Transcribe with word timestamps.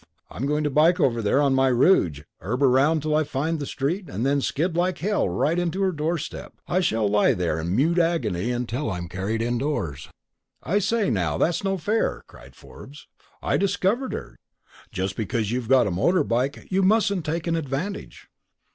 I'm 0.31 0.47
going 0.47 0.63
to 0.63 0.71
bike 0.71 0.99
over 0.99 1.21
there 1.21 1.39
on 1.39 1.53
my 1.53 1.69
Rudge, 1.69 2.25
erb 2.43 2.63
round 2.63 3.03
till 3.03 3.13
I 3.13 3.23
find 3.23 3.59
the 3.59 3.67
street, 3.67 4.09
and 4.09 4.25
then 4.25 4.41
skid 4.41 4.75
like 4.75 4.97
hell 4.97 5.29
right 5.29 5.59
on 5.59 5.69
to 5.69 5.83
her 5.83 5.91
doorstep. 5.91 6.55
I 6.67 6.79
shall 6.79 7.07
lie 7.07 7.35
there 7.35 7.59
in 7.59 7.75
mute 7.75 7.99
agony 7.99 8.49
until 8.49 8.89
I'm 8.89 9.07
carried 9.07 9.43
indoors." 9.43 10.09
"I 10.63 10.79
say, 10.79 11.11
now, 11.11 11.37
that's 11.37 11.63
no 11.63 11.77
fair!" 11.77 12.23
cried 12.25 12.55
Forbes. 12.55 13.05
"I 13.43 13.57
discovered 13.57 14.13
her! 14.13 14.39
Just 14.91 15.15
because 15.15 15.51
you've 15.51 15.69
got 15.69 15.85
a 15.85 15.91
motor 15.91 16.23
bike 16.23 16.65
you 16.71 16.81
mustn't 16.81 17.23
take 17.23 17.45
an 17.45 17.55
advantage!" 17.55 18.27